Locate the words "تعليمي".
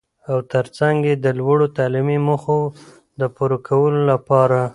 1.77-2.17